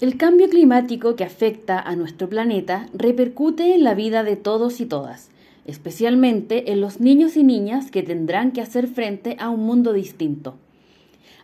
El 0.00 0.16
cambio 0.16 0.48
climático 0.48 1.14
que 1.14 1.24
afecta 1.24 1.78
a 1.78 1.94
nuestro 1.94 2.26
planeta 2.26 2.88
repercute 2.94 3.74
en 3.74 3.84
la 3.84 3.92
vida 3.92 4.24
de 4.24 4.34
todos 4.34 4.80
y 4.80 4.86
todas, 4.86 5.28
especialmente 5.66 6.72
en 6.72 6.80
los 6.80 7.00
niños 7.00 7.36
y 7.36 7.44
niñas 7.44 7.90
que 7.90 8.02
tendrán 8.02 8.52
que 8.52 8.62
hacer 8.62 8.88
frente 8.88 9.36
a 9.38 9.50
un 9.50 9.66
mundo 9.66 9.92
distinto. 9.92 10.54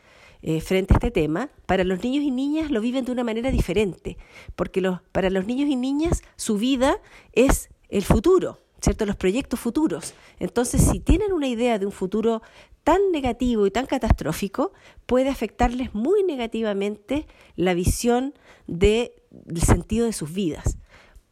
eh, 0.42 0.62
frente 0.62 0.94
a 0.94 0.98
este 0.98 1.12
tema, 1.12 1.50
para 1.66 1.84
los 1.84 2.02
niños 2.02 2.24
y 2.24 2.32
niñas 2.32 2.72
lo 2.72 2.82
viven 2.82 3.06
de 3.06 3.12
una 3.12 3.24
manera 3.24 3.52
diferente, 3.52 4.18
porque 4.56 4.82
los, 4.82 5.02
para 5.12 5.30
los 5.30 5.46
niños 5.46 5.70
y 5.70 5.76
niñas 5.76 6.24
su 6.36 6.58
vida 6.58 7.00
es 7.34 7.70
el 7.90 8.04
futuro, 8.04 8.58
¿cierto? 8.82 9.06
Los 9.06 9.16
proyectos 9.16 9.60
futuros. 9.60 10.14
Entonces, 10.40 10.82
si 10.82 11.00
tienen 11.00 11.34
una 11.34 11.48
idea 11.48 11.80
de 11.80 11.86
un 11.86 11.92
futuro 11.92 12.42
tan 12.84 13.12
negativo 13.12 13.68
y 13.68 13.72
tan 13.72 13.86
catastrófico, 13.86 14.74
puede 15.06 15.30
afectarles 15.30 15.94
muy 15.94 16.24
negativamente 16.24 17.28
la 17.56 17.74
visión 17.74 18.34
del 18.68 19.12
sentido 19.64 20.08
de 20.08 20.14
sus 20.14 20.34
vidas. 20.34 20.78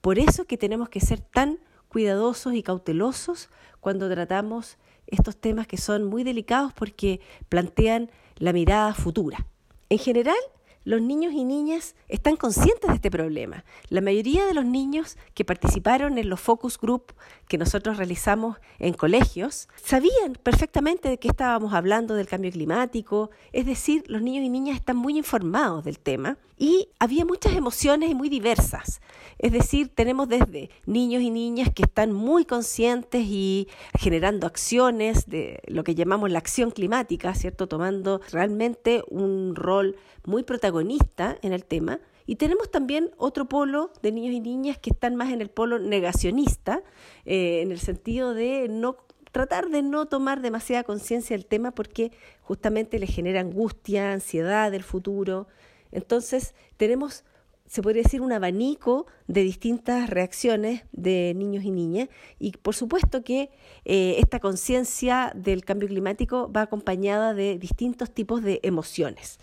Por 0.02 0.20
eso 0.20 0.46
que 0.46 0.58
tenemos 0.58 0.90
que 0.90 1.00
ser 1.00 1.20
tan 1.20 1.60
cuidadosos 1.88 2.54
y 2.54 2.64
cautelosos 2.64 3.50
cuando 3.80 4.10
tratamos 4.10 4.78
estos 5.08 5.36
temas 5.38 5.66
que 5.66 5.78
son 5.78 6.06
muy 6.06 6.24
delicados 6.24 6.72
porque 6.74 7.20
plantean 7.50 8.12
la 8.38 8.54
mirada 8.54 8.94
futura. 8.94 9.48
En 9.90 9.98
general, 9.98 10.38
los 10.84 11.02
niños 11.02 11.34
y 11.34 11.44
niñas 11.44 11.96
están 12.08 12.36
conscientes 12.36 12.90
de 12.90 12.96
este 12.96 13.12
problema. 13.12 13.64
La 13.90 14.02
mayoría 14.02 14.46
de 14.46 14.54
los 14.54 14.66
niños 14.66 15.18
que 15.34 15.46
participaron 15.46 16.18
en 16.18 16.30
los 16.30 16.40
focus 16.40 16.78
group 16.80 17.14
que 17.48 17.58
nosotros 17.58 17.98
realizamos 17.98 18.58
en 18.80 18.94
colegios 18.94 19.68
sabían 19.84 20.34
perfectamente 20.42 21.10
de 21.10 21.18
qué 21.20 21.28
estábamos 21.28 21.74
hablando 21.74 22.16
del 22.16 22.28
cambio 22.28 22.52
climático, 22.52 23.30
es 23.52 23.66
decir, 23.66 24.04
los 24.08 24.22
niños 24.22 24.46
y 24.46 24.50
niñas 24.50 24.78
están 24.78 24.98
muy 24.98 25.18
informados 25.18 25.84
del 25.84 26.00
tema 26.00 26.38
y 26.58 26.90
había 27.00 27.26
muchas 27.26 27.54
emociones 27.54 28.14
muy 28.16 28.30
diversas. 28.30 29.02
Es 29.40 29.54
decir, 29.54 29.90
tenemos 29.96 30.28
desde 30.28 30.70
niños 30.86 31.22
y 31.22 31.32
niñas 31.32 31.70
que 31.74 31.84
están 31.84 32.12
muy 32.12 32.46
conscientes 32.46 33.24
y 33.26 33.70
generando 33.98 34.46
acciones 34.46 35.30
de 35.30 35.62
lo 35.66 35.84
que 35.86 35.96
llamamos 35.96 36.30
la 36.30 36.40
acción 36.40 36.72
climática, 36.72 37.34
¿cierto? 37.34 37.68
Tomando 37.68 38.20
realmente 38.32 39.02
un 39.10 39.56
rol 39.56 39.96
muy 40.26 40.44
protagonista 40.44 41.38
en 41.42 41.54
el 41.54 41.64
tema. 41.64 42.00
Y 42.26 42.36
tenemos 42.36 42.70
también 42.70 43.12
otro 43.18 43.46
polo 43.46 43.92
de 44.04 44.12
niños 44.12 44.34
y 44.34 44.42
niñas 44.42 44.78
que 44.78 44.92
están 44.92 45.16
más 45.16 45.32
en 45.32 45.42
el 45.42 45.50
polo 45.50 45.80
negacionista, 45.80 46.84
eh, 47.26 47.62
en 47.62 47.72
el 47.72 47.80
sentido 47.80 48.34
de 48.34 48.68
no 48.70 48.98
tratar 49.32 49.70
de 49.70 49.82
no 49.82 50.06
tomar 50.08 50.42
demasiada 50.42 50.84
conciencia 50.84 51.36
del 51.36 51.46
tema 51.46 51.72
porque 51.72 52.12
justamente 52.42 53.00
les 53.00 53.14
genera 53.14 53.40
angustia, 53.40 54.12
ansiedad 54.12 54.72
del 54.72 54.84
futuro. 54.84 55.48
Entonces 55.92 56.56
tenemos, 56.78 57.24
se 57.70 57.84
podría 57.84 58.02
decir, 58.02 58.22
un 58.22 58.32
abanico 58.32 59.06
de 59.28 59.44
distintas 59.44 60.10
reacciones 60.10 60.84
de 60.92 61.34
niños 61.36 61.64
y 61.64 61.70
niñas 61.70 62.10
y 62.40 62.52
por 62.54 62.74
supuesto 62.74 63.24
que 63.24 63.52
eh, 63.86 64.16
esta 64.18 64.40
conciencia 64.40 65.32
del 65.36 65.64
cambio 65.64 65.88
climático 65.88 66.52
va 66.52 66.64
acompañada 66.64 67.36
de 67.36 67.60
distintos 67.60 68.12
tipos 68.12 68.42
de 68.42 68.60
emociones. 68.64 69.38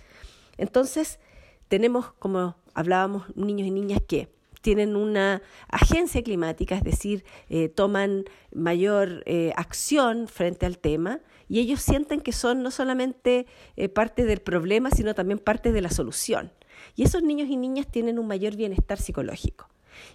Entonces 0.59 1.21
tenemos, 1.69 2.15
como 2.15 2.57
hablábamos, 2.75 3.25
niños 3.37 3.69
y 3.69 3.71
niñas 3.71 4.01
que 4.07 4.29
tienen 4.61 4.97
una 4.97 5.41
agencia 5.69 6.21
climática, 6.25 6.75
es 6.75 6.83
decir, 6.83 7.25
eh, 7.49 7.69
toman 7.69 8.25
mayor 8.53 9.23
eh, 9.27 9.53
acción 9.55 10.27
frente 10.27 10.67
al 10.67 10.79
tema 10.79 11.21
y 11.49 11.61
ellos 11.61 11.81
sienten 11.81 12.21
que 12.21 12.33
son 12.33 12.65
no 12.65 12.73
solamente 12.73 13.47
parte 13.95 14.25
del 14.25 14.41
problema, 14.41 14.91
sino 14.91 15.15
también 15.15 15.39
parte 15.39 15.71
de 15.71 15.81
la 15.81 15.91
solución. 15.91 16.51
Y 16.95 17.03
esos 17.03 17.23
niños 17.23 17.49
y 17.49 17.57
niñas 17.57 17.87
tienen 17.87 18.19
un 18.19 18.27
mayor 18.27 18.57
bienestar 18.57 18.99
psicológico. 18.99 19.69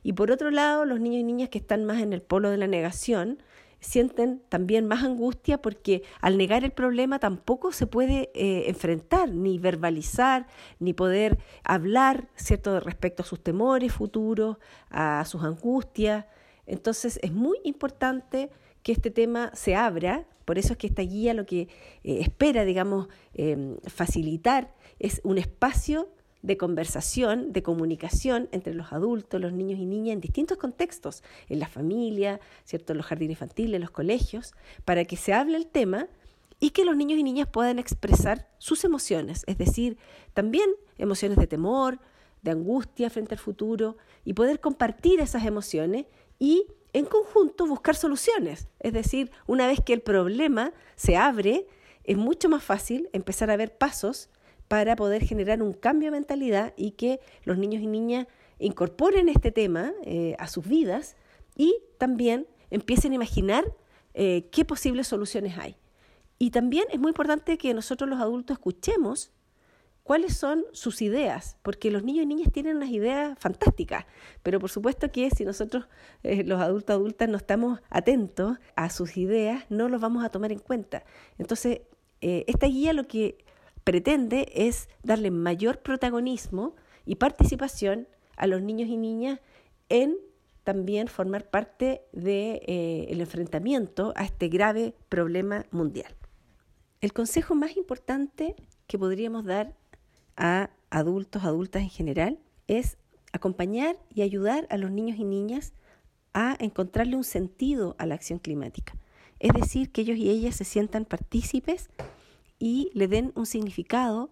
Y 0.04 0.14
por 0.14 0.32
otro 0.32 0.52
lado, 0.52 0.86
los 0.86 1.00
niños 1.00 1.22
y 1.22 1.24
niñas 1.24 1.50
que 1.50 1.58
están 1.58 1.86
más 1.86 2.02
en 2.02 2.14
el 2.14 2.22
polo 2.22 2.50
de 2.50 2.58
la 2.58 2.68
negación 2.68 3.42
sienten 3.82 4.42
también 4.48 4.88
más 4.88 5.04
angustia 5.04 5.60
porque 5.60 6.04
al 6.22 6.38
negar 6.38 6.64
el 6.64 6.72
problema 6.72 7.20
tampoco 7.20 7.72
se 7.72 7.88
puede 7.88 8.30
eh, 8.36 8.66
enfrentar, 8.68 9.30
ni 9.34 9.58
verbalizar, 9.58 10.48
ni 10.80 10.94
poder 10.94 11.40
hablar, 11.64 12.30
¿cierto?, 12.36 12.80
respecto 12.80 13.24
a 13.24 13.26
sus 13.26 13.42
temores 13.42 13.92
futuros, 13.92 14.58
a 14.92 15.26
sus 15.26 15.44
angustias. 15.44 16.26
Entonces 16.68 17.20
es 17.24 17.34
muy 17.34 17.58
importante 17.64 18.52
que 18.84 18.92
este 18.92 19.10
tema 19.12 19.52
se 19.56 19.76
abra, 19.76 20.28
por 20.46 20.58
eso 20.58 20.74
es 20.74 20.78
que 20.78 20.88
esta 20.88 21.02
guía 21.02 21.34
lo 21.34 21.46
que 21.46 21.62
eh, 22.04 22.20
espera, 22.22 22.66
digamos, 22.66 23.08
em, 23.34 23.78
facilitar 23.88 24.74
es 25.00 25.22
un 25.24 25.38
espacio 25.38 26.10
de 26.42 26.58
conversación, 26.58 27.54
de 27.54 27.64
comunicación 27.64 28.50
entre 28.52 28.74
los 28.74 28.92
adultos, 28.92 29.40
los 29.40 29.54
niños 29.54 29.80
y 29.80 29.86
niñas 29.86 30.14
en 30.14 30.22
distintos 30.22 30.58
contextos, 30.58 31.24
en 31.50 31.60
la 31.60 31.68
familia, 31.68 32.40
¿cierto? 32.66 32.94
en 32.94 32.98
los 32.98 33.06
jardines 33.06 33.36
infantiles, 33.36 33.76
en 33.76 33.82
los 33.82 33.92
colegios, 33.92 34.54
para 34.86 35.06
que 35.06 35.18
se 35.18 35.34
hable 35.34 35.58
el 35.58 35.68
tema 35.68 36.08
y 36.60 36.72
que 36.72 36.86
los 36.86 36.96
niños 36.96 37.20
y 37.20 37.24
niñas 37.24 37.48
puedan 37.48 37.80
expresar 37.80 38.48
sus 38.58 38.84
emociones, 38.84 39.44
es 39.48 39.58
decir, 39.58 39.98
también 40.34 40.70
emociones 40.98 41.38
de 41.38 41.48
temor, 41.48 42.00
de 42.42 42.52
angustia 42.52 43.10
frente 43.10 43.36
al 43.36 43.40
futuro 43.40 43.98
y 44.26 44.34
poder 44.34 44.60
compartir 44.60 45.20
esas 45.20 45.46
emociones 45.46 46.06
y 46.40 46.66
en 46.94 47.06
conjunto 47.06 47.66
buscar 47.66 47.96
soluciones. 47.96 48.68
Es 48.80 48.94
decir, 48.94 49.32
una 49.48 49.68
vez 49.68 49.80
que 49.82 49.94
el 49.94 50.02
problema 50.02 50.74
se 50.96 51.18
abre, 51.18 51.68
es 52.04 52.18
mucho 52.18 52.50
más 52.50 52.64
fácil 52.64 53.10
empezar 53.14 53.52
a 53.52 53.58
ver 53.58 53.78
pasos 53.78 54.30
para 54.72 54.96
poder 54.96 55.26
generar 55.26 55.62
un 55.62 55.74
cambio 55.74 56.08
de 56.08 56.12
mentalidad 56.12 56.74
y 56.78 56.92
que 56.92 57.20
los 57.44 57.58
niños 57.58 57.84
y 57.84 57.88
niñas 57.88 58.28
incorporen 58.58 59.28
este 59.28 59.52
tema 59.52 59.92
eh, 60.06 60.38
a 60.40 60.48
sus 60.48 60.66
vidas 60.66 61.18
y 61.58 61.76
también 61.98 62.48
empiecen 62.70 63.12
a 63.12 63.16
imaginar 63.16 63.66
eh, 64.14 64.48
qué 64.50 64.64
posibles 64.64 65.08
soluciones 65.08 65.58
hay. 65.58 65.76
Y 66.40 66.52
también 66.52 66.86
es 66.90 67.02
muy 67.02 67.10
importante 67.10 67.58
que 67.58 67.74
nosotros 67.74 68.10
los 68.10 68.22
adultos 68.22 68.56
escuchemos 68.56 69.34
cuáles 70.04 70.38
son 70.38 70.64
sus 70.72 71.02
ideas, 71.02 71.58
porque 71.64 71.92
los 71.92 72.06
niños 72.06 72.24
y 72.24 72.28
niñas 72.28 72.54
tienen 72.54 72.78
unas 72.78 72.92
ideas 72.92 73.38
fantásticas, 73.40 74.06
pero 74.42 74.58
por 74.62 74.70
supuesto 74.70 75.12
que 75.12 75.30
si 75.32 75.44
nosotros, 75.44 75.90
eh, 76.24 76.46
los 76.46 76.62
adultos 76.62 76.96
adultas, 76.96 77.28
no 77.28 77.36
estamos 77.36 77.82
atentos 77.90 78.58
a 78.78 78.90
sus 78.90 79.18
ideas, 79.18 79.66
no 79.68 79.90
los 79.90 80.00
vamos 80.00 80.24
a 80.24 80.30
tomar 80.30 80.54
en 80.54 80.60
cuenta. 80.60 81.04
Entonces, 81.38 81.82
esta 82.22 82.68
guía 82.68 82.94
lo 82.94 83.08
que 83.08 83.44
pretende 83.84 84.52
es 84.54 84.90
darle 85.04 85.32
mayor 85.32 85.80
protagonismo 85.80 86.76
y 87.06 87.16
participación 87.16 88.08
a 88.38 88.48
los 88.48 88.62
niños 88.62 88.90
y 88.90 88.98
niñas 88.98 89.40
en 89.90 90.18
también 90.64 91.08
formar 91.08 91.50
parte 91.50 92.04
del 92.12 92.24
de, 92.24 92.62
eh, 92.68 93.08
enfrentamiento 93.12 94.14
a 94.16 94.24
este 94.24 94.48
grave 94.48 94.94
problema 95.10 95.66
mundial. 95.72 96.16
El 97.02 97.14
consejo 97.14 97.56
más 97.56 97.78
importante 97.78 98.56
que 98.88 99.00
podríamos 99.00 99.46
dar 99.46 99.76
a 100.38 100.70
adultos, 100.92 101.44
adultas 101.44 101.82
en 101.82 101.90
general, 101.90 102.40
es 102.68 102.98
acompañar 103.34 103.98
y 104.14 104.22
ayudar 104.22 104.68
a 104.70 104.78
los 104.78 104.92
niños 104.92 105.18
y 105.18 105.24
niñas 105.24 105.74
a 106.34 106.56
encontrarle 106.60 107.16
un 107.16 107.24
sentido 107.24 107.96
a 107.98 108.06
la 108.06 108.16
acción 108.16 108.40
climática. 108.40 108.94
Es 109.40 109.54
decir, 109.54 109.92
que 109.92 110.02
ellos 110.02 110.18
y 110.18 110.30
ellas 110.30 110.56
se 110.56 110.64
sientan 110.64 111.06
partícipes 111.06 111.90
y 112.62 112.92
le 112.94 113.08
den 113.08 113.34
un 113.36 113.48
significado 113.48 114.30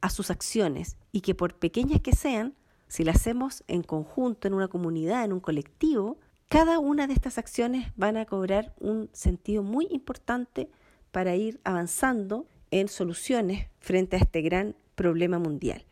a 0.00 0.10
sus 0.10 0.32
acciones 0.32 0.96
y 1.12 1.20
que 1.20 1.36
por 1.36 1.54
pequeñas 1.54 2.00
que 2.00 2.12
sean, 2.12 2.54
si 2.88 3.04
las 3.04 3.16
hacemos 3.16 3.62
en 3.68 3.84
conjunto, 3.84 4.48
en 4.48 4.54
una 4.54 4.66
comunidad, 4.66 5.24
en 5.24 5.32
un 5.32 5.38
colectivo, 5.38 6.18
cada 6.48 6.80
una 6.80 7.06
de 7.06 7.12
estas 7.12 7.38
acciones 7.38 7.92
van 7.94 8.16
a 8.16 8.24
cobrar 8.24 8.74
un 8.80 9.08
sentido 9.12 9.62
muy 9.62 9.86
importante 9.90 10.68
para 11.12 11.36
ir 11.36 11.60
avanzando 11.62 12.46
en 12.72 12.88
soluciones 12.88 13.68
frente 13.78 14.16
a 14.16 14.18
este 14.18 14.42
gran 14.42 14.74
problema 14.96 15.38
mundial. 15.38 15.84